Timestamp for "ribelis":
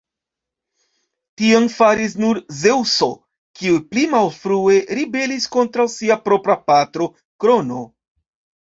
5.03-5.49